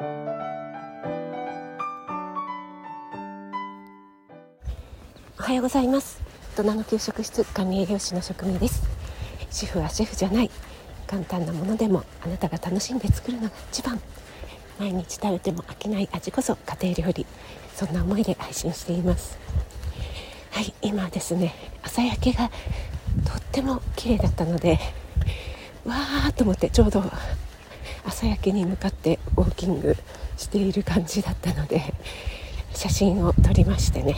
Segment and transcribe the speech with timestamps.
[0.00, 0.02] お
[5.42, 6.22] はようございます。
[6.56, 8.82] 大人の給食室管理栄養士の職務です。
[9.50, 10.50] 主婦はシェフじゃない。
[11.06, 14.00] 簡単なものでもあなたが楽しんで作るのが一番。
[14.78, 17.26] 毎日食べても飽きない味こそ家庭料理。
[17.74, 19.38] そんな思いで配信しています。
[20.52, 22.54] はい今ですね朝焼けがと
[23.36, 24.78] っても綺麗だったので
[25.84, 27.04] わーと思ってちょうど
[28.04, 29.96] 朝焼けに向かってウォーキング
[30.36, 31.94] している感じだったので
[32.74, 34.16] 写真を撮りましてね、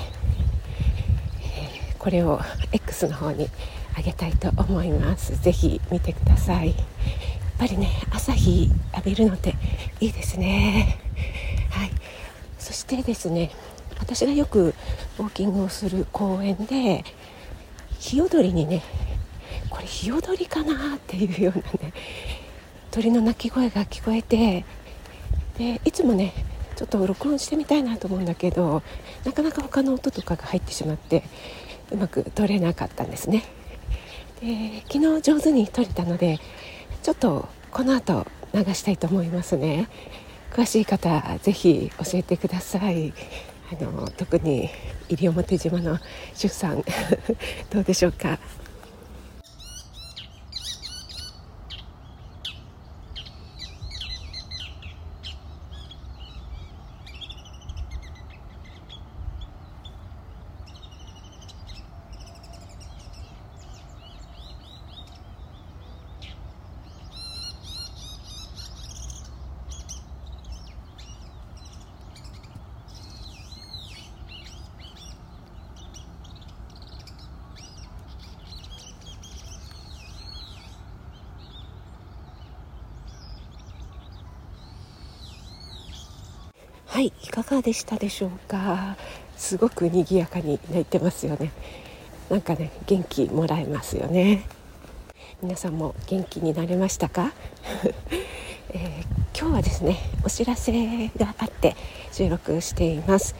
[1.99, 2.41] これを
[2.73, 3.49] X の方に
[3.97, 5.37] あげたいと思います。
[5.43, 6.69] 是非見てください。
[6.69, 6.77] やっ
[7.59, 9.55] ぱりね朝日浴びるのって
[10.01, 10.99] いいですね。
[11.71, 11.91] はい。
[12.59, 13.51] そしてですね
[13.99, 14.75] 私がよく
[15.19, 17.05] ウォーキングをする公園で
[17.99, 18.83] 日踊りにね
[19.71, 21.93] これ日踊りかなっていうようなね
[22.93, 24.65] 鳥の鳴き声が聞こえて
[25.59, 26.33] でいつもね
[26.77, 28.83] ちょっと録音してみたいなと思うんだけど
[29.25, 31.25] なかなか他の音とかが入ってしまって
[31.91, 33.45] うまく撮れなかったんですね。
[34.41, 36.39] で昨日上手に撮れたので
[37.03, 39.89] ちょっとこの後流したいと思いますね。
[40.51, 43.15] 詳しい方ぜひ教えてください。
[43.73, 44.69] あの特に
[45.09, 45.99] 西表島の
[46.35, 46.85] 主婦さん
[47.73, 48.39] どうでしょうか？
[86.93, 88.99] はいいかがでしたでしょうか？
[89.39, 91.51] すごく賑やかに泣いてますよね。
[92.29, 94.45] なんかね元気もらえますよね。
[95.41, 97.33] 皆さんも元気になれましたか、
[98.75, 101.77] えー、今日はですねお知らせがあって
[102.13, 103.35] 収録しています、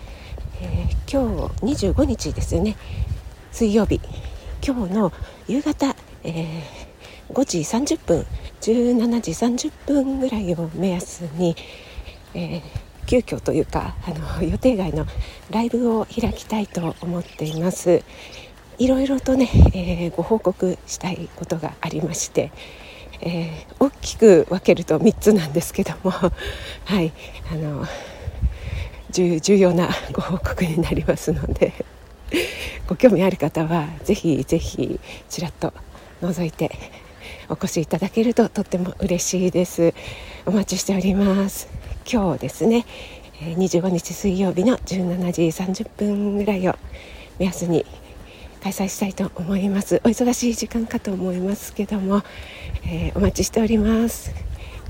[0.63, 2.75] えー、今日25日ですよね。
[3.53, 4.01] 水曜日。
[4.67, 5.13] 今日の
[5.47, 8.27] 夕方、えー、5時30分
[8.63, 11.55] 17時30分ぐらいを目安に、
[12.33, 15.07] えー急遽というかあの予定外の
[15.51, 18.03] ライブを開きたいと思っています。
[18.79, 22.51] いろいろとね、えー、ご報告したいことがありまして、
[23.21, 26.11] えー、大きく分けると3つなんですけども
[26.85, 27.13] はい
[27.51, 27.87] あの
[29.11, 31.73] 重要なご報告になりますので
[32.89, 34.99] ご興味ある方はぜひぜひ
[35.29, 35.73] ちらっと
[36.23, 36.71] 覗いて
[37.49, 39.95] お越しいただけるととっても嬉しいです。
[40.47, 41.69] お待ちしております。
[42.11, 42.85] 今日ですね
[43.41, 45.43] 25日水曜日の17時
[45.83, 46.77] 30分ぐらいを
[47.39, 47.87] 目安に
[48.63, 50.01] 開催したいと思います。
[50.05, 52.23] お忙しい時間かと思いますけども、
[52.85, 54.33] えー、お待ちしております。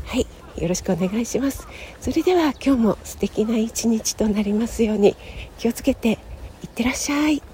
[0.06, 0.26] はい
[0.56, 1.66] よろしくお願いします。
[2.00, 5.16] それでは今日も素敵な一日となりますように
[5.58, 6.18] 気をつけて
[6.62, 7.51] いってらっしゃい。